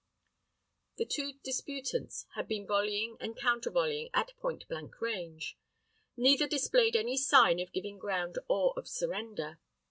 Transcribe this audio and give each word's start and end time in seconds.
The 0.97 1.05
two 1.05 1.33
disputants 1.43 2.25
had 2.33 2.47
been 2.47 2.65
volleying 2.65 3.17
and 3.19 3.37
counter 3.37 3.69
volleying 3.69 4.09
at 4.15 4.35
point 4.37 4.67
blank 4.67 4.99
range. 4.99 5.59
Neither 6.17 6.47
displayed 6.47 6.95
any 6.95 7.17
sign 7.17 7.59
of 7.59 7.71
giving 7.71 7.99
ground 7.99 8.39
or 8.49 8.73
of 8.75 8.87
surrender. 8.87 9.59